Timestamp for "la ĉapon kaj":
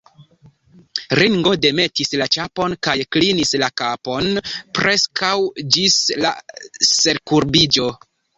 2.21-2.95